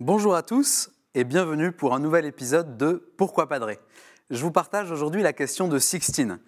[0.00, 3.78] Bonjour à tous et bienvenue pour un nouvel épisode de Pourquoi Padrer
[4.30, 6.38] Je vous partage aujourd'hui la question de Sixtine.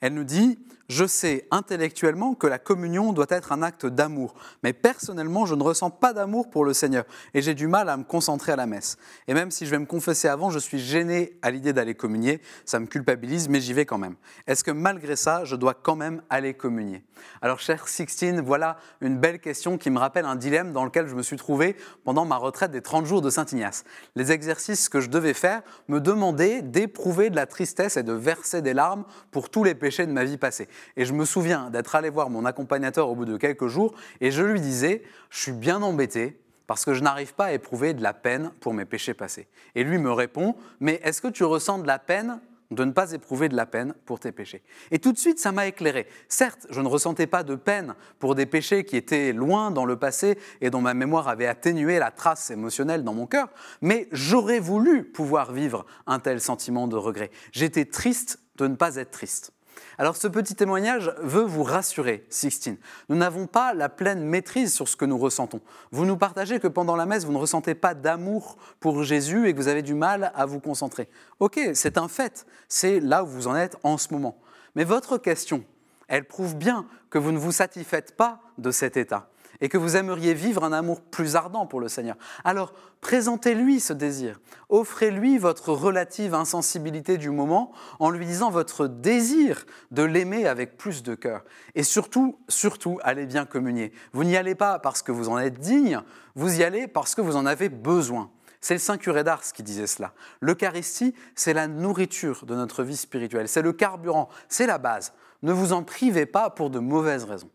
[0.00, 0.58] Elle nous dit
[0.90, 5.62] Je sais intellectuellement que la communion doit être un acte d'amour, mais personnellement, je ne
[5.62, 8.66] ressens pas d'amour pour le Seigneur et j'ai du mal à me concentrer à la
[8.66, 8.98] messe.
[9.26, 12.42] Et même si je vais me confesser avant, je suis gêné à l'idée d'aller communier,
[12.66, 14.16] ça me culpabilise, mais j'y vais quand même.
[14.46, 17.02] Est-ce que malgré ça, je dois quand même aller communier?
[17.40, 21.14] Alors, cher Sixtine, voilà une belle question qui me rappelle un dilemme dans lequel je
[21.14, 23.84] me suis trouvé pendant ma retraite des 30 jours de Saint-Ignace.
[24.16, 28.60] Les exercices que je devais faire me demandaient d'éprouver de la tristesse et de verser
[28.60, 30.68] des larmes pour tous les péchés de ma vie passée.
[30.96, 34.30] Et je me souviens d'être allé voir mon accompagnateur au bout de quelques jours et
[34.30, 38.02] je lui disais, je suis bien embêté parce que je n'arrive pas à éprouver de
[38.02, 39.48] la peine pour mes péchés passés.
[39.74, 43.12] Et lui me répond, mais est-ce que tu ressens de la peine de ne pas
[43.12, 44.62] éprouver de la peine pour tes péchés?
[44.90, 46.08] Et tout de suite, ça m'a éclairé.
[46.28, 49.96] Certes, je ne ressentais pas de peine pour des péchés qui étaient loin dans le
[49.96, 53.48] passé et dont ma mémoire avait atténué la trace émotionnelle dans mon cœur,
[53.82, 57.30] mais j'aurais voulu pouvoir vivre un tel sentiment de regret.
[57.52, 59.52] J'étais triste de ne pas être triste.
[59.98, 62.76] Alors ce petit témoignage veut vous rassurer, Sixtine.
[63.08, 65.60] Nous n'avons pas la pleine maîtrise sur ce que nous ressentons.
[65.90, 69.52] Vous nous partagez que pendant la messe, vous ne ressentez pas d'amour pour Jésus et
[69.52, 71.08] que vous avez du mal à vous concentrer.
[71.40, 74.38] Ok, c'est un fait, c'est là où vous en êtes en ce moment.
[74.74, 75.64] Mais votre question,
[76.08, 79.28] elle prouve bien que vous ne vous satisfaites pas de cet état
[79.60, 82.16] et que vous aimeriez vivre un amour plus ardent pour le Seigneur.
[82.44, 84.40] Alors, présentez-lui ce désir.
[84.68, 91.02] Offrez-lui votre relative insensibilité du moment en lui disant votre désir de l'aimer avec plus
[91.02, 91.44] de cœur.
[91.74, 93.92] Et surtout, surtout, allez bien communier.
[94.12, 96.00] Vous n'y allez pas parce que vous en êtes digne,
[96.34, 98.30] vous y allez parce que vous en avez besoin.
[98.64, 100.14] C'est le Saint Curé d'Ars qui disait cela.
[100.40, 105.12] L'Eucharistie, c'est la nourriture de notre vie spirituelle, c'est le carburant, c'est la base.
[105.42, 107.50] Ne vous en privez pas pour de mauvaises raisons.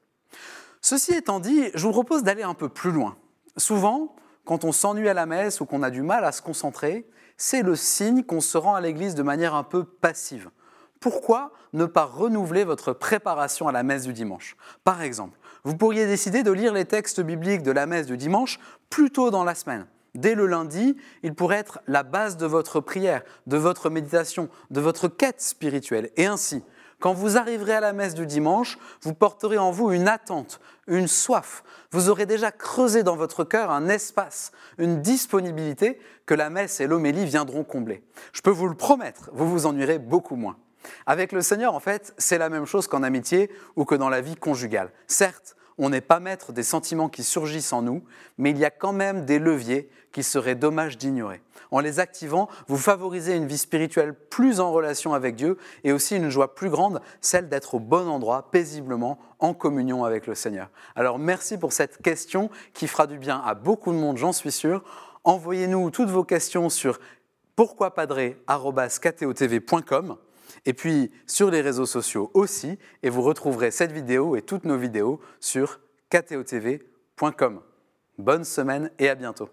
[0.82, 3.18] Ceci étant dit, je vous propose d'aller un peu plus loin.
[3.58, 7.10] Souvent, quand on s'ennuie à la messe ou qu'on a du mal à se concentrer,
[7.38, 10.50] c'est le signe qu'on se rend à l'église de manière un peu passive.
[11.00, 14.58] Pourquoi ne pas renouveler votre préparation à la messe du dimanche?
[14.84, 18.60] Par exemple, vous pourriez décider de lire les textes bibliques de la messe du dimanche
[18.90, 19.86] plus tôt dans la semaine.
[20.16, 24.82] Dès le lundi, il pourrait être la base de votre prière, de votre méditation, de
[24.82, 26.10] votre quête spirituelle.
[26.18, 26.64] Et ainsi,
[27.00, 31.08] quand vous arriverez à la messe du dimanche, vous porterez en vous une attente, une
[31.08, 31.64] soif.
[31.92, 36.88] Vous aurez déjà creusé dans votre cœur un espace, une disponibilité que la messe et
[36.88, 38.04] l'homélie viendront combler.
[38.34, 40.58] Je peux vous le promettre, vous vous ennuierez beaucoup moins.
[41.06, 44.22] Avec le Seigneur, en fait, c'est la même chose qu'en amitié ou que dans la
[44.22, 44.92] vie conjugale.
[45.08, 48.04] Certes, on n'est pas maître des sentiments qui surgissent en nous,
[48.38, 51.42] mais il y a quand même des leviers qu'il serait dommage d'ignorer.
[51.72, 56.16] En les activant, vous favorisez une vie spirituelle plus en relation avec Dieu et aussi
[56.16, 60.70] une joie plus grande, celle d'être au bon endroit, paisiblement, en communion avec le Seigneur.
[60.96, 64.52] Alors merci pour cette question qui fera du bien à beaucoup de monde, j'en suis
[64.52, 64.84] sûr.
[65.24, 67.00] Envoyez-nous toutes vos questions sur
[67.56, 70.18] pourquoipadré.com
[70.66, 74.78] et puis sur les réseaux sociaux aussi, et vous retrouverez cette vidéo et toutes nos
[74.78, 75.80] vidéos sur
[76.10, 77.62] ktotv.com.
[78.18, 79.50] Bonne semaine et à bientôt.